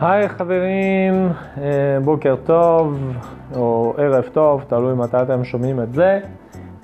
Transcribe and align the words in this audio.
היי 0.00 0.28
חברים, 0.28 1.28
אה, 1.58 1.98
בוקר 2.04 2.36
טוב 2.46 3.12
או 3.56 3.94
ערב 3.98 4.24
טוב, 4.32 4.64
תלוי 4.68 4.94
מתי 4.94 5.16
אתם 5.22 5.44
שומעים 5.44 5.80
את 5.80 5.94
זה. 5.94 6.20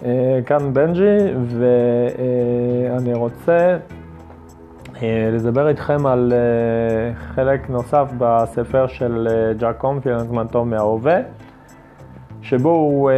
אה, 0.05 0.39
כאן 0.47 0.73
בנג'י 0.73 1.19
ואני 1.47 3.15
רוצה 3.15 3.77
אה, 5.03 5.31
לדבר 5.33 5.69
איתכם 5.69 6.07
על 6.07 6.33
חלק 7.15 7.71
נוסף 7.71 8.13
בספר 8.19 8.87
של 8.87 9.29
ג'ק 9.59 9.77
קורנפילד, 9.79 10.19
זמן 10.19 10.47
טוב 10.47 10.69
מההווה, 10.69 11.19
שבו 12.43 12.71
הוא 12.71 13.11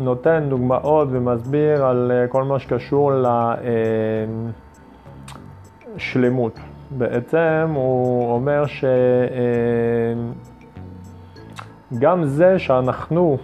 נותן 0.00 0.44
דוגמאות 0.48 1.08
ומסביר 1.10 1.84
על 1.84 2.12
כל 2.28 2.44
מה 2.44 2.58
שקשור 2.58 3.12
לשלמות. 5.96 6.71
בעצם 6.98 7.72
הוא 7.74 8.32
אומר 8.32 8.64
שגם 11.92 12.24
זה 12.24 12.58
שאנחנו, 12.58 13.36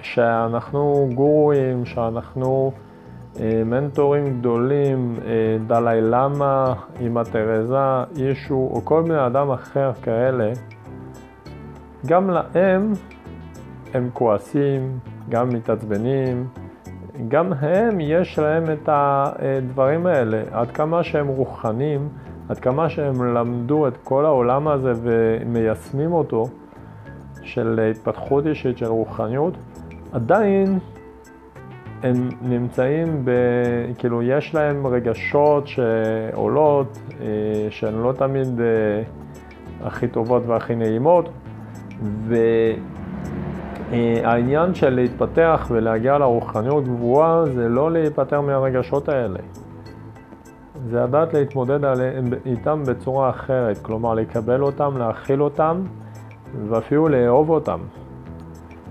שאנחנו 0.00 1.08
גורואים, 1.14 1.84
שאנחנו 1.84 2.72
אה, 3.40 3.62
מנטורים 3.64 4.38
גדולים, 4.38 5.16
אה, 5.26 5.56
דלאי 5.66 6.00
למה, 6.00 6.74
אמא 7.00 7.22
תרזה, 7.32 8.04
ישו 8.16 8.70
או 8.72 8.80
כל 8.84 9.02
בני 9.02 9.26
אדם 9.26 9.50
אחר 9.50 9.92
כאלה, 10.02 10.52
גם 12.06 12.30
להם 12.30 12.92
הם 13.94 14.10
כועסים, 14.12 14.98
גם 15.28 15.48
מתעצבנים, 15.48 16.46
גם 17.28 17.52
הם 17.52 18.00
יש 18.00 18.38
להם 18.38 18.64
את 18.72 18.88
הדברים 18.92 20.06
האלה, 20.06 20.42
עד 20.52 20.70
כמה 20.70 21.02
שהם 21.02 21.28
רוחנים, 21.28 22.08
עד 22.48 22.58
כמה 22.58 22.88
שהם 22.88 23.34
למדו 23.34 23.88
את 23.88 23.96
כל 24.04 24.24
העולם 24.24 24.68
הזה 24.68 24.92
ומיישמים 25.02 26.12
אותו, 26.12 26.48
של 27.42 27.90
התפתחות 27.90 28.46
אישית, 28.46 28.78
של 28.78 28.86
רוחניות, 28.86 29.54
עדיין 30.12 30.78
הם 32.02 32.28
נמצאים 32.42 33.24
ב... 33.24 33.30
כאילו, 33.98 34.22
יש 34.22 34.54
להם 34.54 34.86
רגשות 34.86 35.66
שעולות, 35.66 36.98
אה, 37.20 37.26
שהן 37.70 37.94
לא 37.94 38.12
תמיד 38.12 38.60
אה, 38.60 39.02
הכי 39.86 40.08
טובות 40.08 40.42
והכי 40.46 40.74
נעימות, 40.74 41.28
והעניין 43.90 44.74
של 44.74 44.90
להתפתח 44.90 45.66
ולהגיע 45.70 46.18
לרוחניות 46.18 46.84
גבוהה 46.84 47.46
זה 47.46 47.68
לא 47.68 47.92
להיפטר 47.92 48.40
מהרגשות 48.40 49.08
האלה. 49.08 49.38
זה 50.90 51.02
לדעת 51.02 51.34
להתמודד 51.34 51.84
עליהם, 51.84 52.24
איתם 52.46 52.82
בצורה 52.86 53.30
אחרת, 53.30 53.78
כלומר 53.78 54.14
לקבל 54.14 54.62
אותם, 54.62 54.96
להכיל 54.96 55.42
אותם 55.42 55.82
ואפילו 56.68 57.08
לאהוב 57.08 57.50
אותם. 57.50 57.80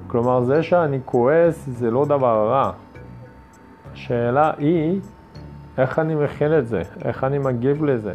כלומר, 0.07 0.41
זה 0.41 0.63
שאני 0.63 0.99
כועס 1.05 1.65
זה 1.67 1.91
לא 1.91 2.05
דבר 2.05 2.49
רע. 2.49 2.71
השאלה 3.93 4.51
היא, 4.57 4.99
איך 5.77 5.99
אני 5.99 6.15
מכיל 6.15 6.53
את 6.53 6.67
זה? 6.67 6.81
איך 7.05 7.23
אני 7.23 7.37
מגיב 7.37 7.85
לזה? 7.85 8.13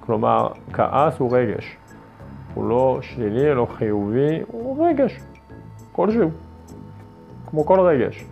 כלומר, 0.00 0.48
כעס 0.72 1.18
הוא 1.18 1.36
רגש. 1.36 1.76
הוא 2.54 2.68
לא 2.68 2.98
שלילי, 3.02 3.54
לא 3.54 3.66
חיובי, 3.76 4.40
הוא 4.46 4.86
רגש. 4.86 5.20
כלשהו. 5.92 6.30
כמו 7.46 7.66
כל 7.66 7.80
רגש. 7.80 8.24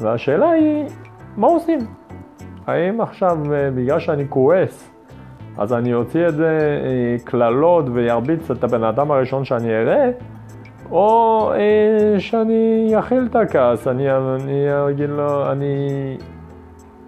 והשאלה 0.00 0.50
היא, 0.50 0.84
מה 1.36 1.46
עושים? 1.46 1.78
האם 2.66 3.00
עכשיו, 3.00 3.38
אה, 3.52 3.70
בגלל 3.70 4.00
שאני 4.00 4.24
כועס, 4.28 4.90
אז 5.58 5.72
אני 5.72 5.94
אוציא 5.94 6.28
את 6.28 6.34
זה 6.34 6.80
אה, 6.84 7.16
קללות 7.24 7.84
וירביץ 7.92 8.50
את 8.50 8.64
הבן 8.64 8.84
אדם 8.84 9.10
הראשון 9.10 9.44
שאני 9.44 9.76
אראה, 9.76 10.10
או 10.90 11.52
אה, 11.52 12.20
שאני 12.20 12.92
אכיל 12.98 13.26
את 13.30 13.36
הכעס, 13.36 13.88
אני, 13.88 14.10
אני 14.10 14.66
אגיד 14.90 15.10
לו, 15.10 15.52
אני 15.52 16.16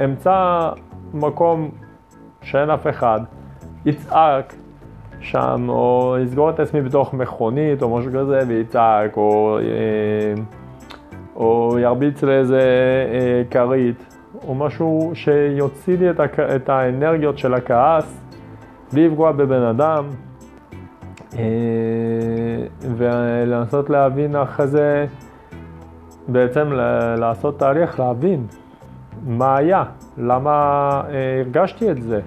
אמצא 0.05 0.71
מקום 1.15 1.71
שאין 2.43 2.71
אף 2.71 2.87
אחד, 2.87 3.21
יצעק 3.85 4.55
שם, 5.21 5.67
או 5.69 6.17
אסגור 6.25 6.51
את 6.51 6.61
עצמי 6.61 6.83
בתוך 6.83 7.15
מכונית 7.15 7.83
או 7.83 7.99
משהו 7.99 8.13
כזה 8.13 8.41
ויצעק, 8.49 9.17
או, 9.17 9.59
או 11.37 11.77
ירביץ 11.79 12.23
לאיזה 12.23 12.63
כרית. 13.51 14.18
או 14.47 14.55
משהו 14.55 15.11
שיוציא 15.15 15.99
לי 15.99 16.11
את, 16.11 16.21
הכ... 16.21 16.41
את 16.41 16.69
האנרגיות 16.69 17.39
של 17.39 17.55
הכעס 17.55 18.21
בלי 18.93 19.09
לפגוע 19.09 19.33
בבן 19.33 19.63
אדם 19.63 20.05
אה, 21.35 21.41
ולנסות 22.97 23.91
להבין 23.91 24.37
אחרי 24.37 24.67
זה, 24.67 25.07
בעצם 26.29 26.73
לעשות 27.17 27.59
תהליך 27.59 28.01
להבין 28.01 28.47
מה 29.27 29.57
היה, 29.57 29.85
למה 30.19 30.51
אה, 31.11 31.41
הרגשתי 31.41 31.91
את 31.91 32.03
זה 32.03 32.21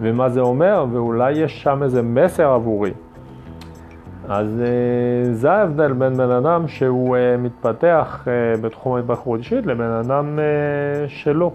ומה 0.00 0.28
זה 0.28 0.40
אומר 0.40 0.86
ואולי 0.92 1.32
יש 1.32 1.62
שם 1.62 1.82
איזה 1.82 2.02
מסר 2.02 2.48
עבורי. 2.48 2.92
אז 4.28 4.60
אה, 4.60 5.34
זה 5.34 5.52
ההבדל 5.52 5.92
בין 5.92 6.16
בן 6.16 6.30
אדם 6.30 6.68
שהוא 6.68 7.16
אה, 7.16 7.36
מתפתח 7.36 8.24
אה, 8.28 8.56
בתחום 8.60 8.96
ההתבחרות 8.96 9.38
אישית 9.38 9.66
לבין 9.66 9.90
אדם 9.90 10.38
שלא. 11.08 11.52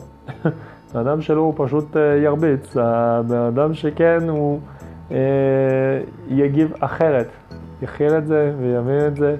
בן 0.94 1.00
אדם 1.08 1.22
שלו 1.22 1.42
הוא 1.42 1.54
פשוט 1.58 1.96
ירביץ, 2.24 2.78
הבן 2.78 3.38
אדם 3.38 3.74
שכן 3.74 4.30
הוא 4.30 4.60
יגיב 6.28 6.74
אחרת, 6.80 7.28
יכיל 7.82 8.18
את 8.18 8.28
זה 8.28 8.54
ויבין 8.60 9.08
את 9.08 9.16
זה 9.16 9.36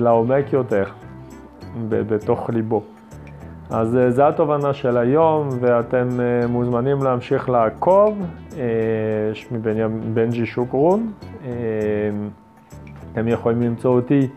לעומק 0.00 0.52
יותר 0.52 0.84
בתוך 1.88 2.50
ליבו. 2.50 2.82
אז 3.70 3.96
אה, 3.96 4.10
זו 4.10 4.22
התובנה 4.22 4.72
של 4.72 4.96
היום, 4.96 5.48
ואתם 5.60 6.08
אה, 6.20 6.46
מוזמנים 6.46 7.02
להמשיך 7.02 7.48
לעקוב. 7.48 8.22
אה, 8.56 8.64
שמי 9.34 9.58
בנג'י 10.14 10.46
שוקרון. 10.46 11.12
אתם 13.12 13.28
יכולים 13.28 13.62
למצוא 13.62 13.94
אותי 13.94 14.28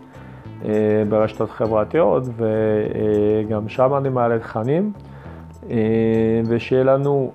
ברשתות 1.10 1.50
חברתיות, 1.50 2.24
וגם 2.38 3.70
שם 3.70 3.94
אני 3.98 4.10
מעלה 4.10 4.40
תכנים. 4.40 4.92
ושיהיה 6.48 6.84
לנו 6.84 7.32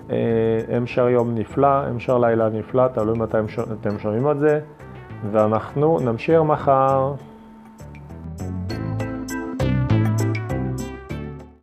המשך 0.73 1.03
יום 1.11 1.35
נפלא, 1.35 1.67
המשך 1.67 2.13
לילה 2.21 2.49
נפלא, 2.49 2.89
תלוי 2.89 3.19
מתי 3.19 3.37
אתם 3.81 3.99
שומעים 3.99 4.31
את 4.31 4.39
זה, 4.39 4.61
ואנחנו 5.31 5.99
נמשיך 6.01 6.41
מחר. 6.41 7.13